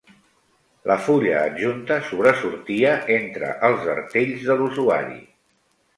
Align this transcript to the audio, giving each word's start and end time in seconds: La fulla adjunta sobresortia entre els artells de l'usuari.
La 0.91 0.95
fulla 1.07 1.35
adjunta 1.49 1.99
sobresortia 2.07 2.95
entre 3.19 3.53
els 3.69 3.87
artells 3.97 4.45
de 4.49 4.57
l'usuari. 4.63 5.21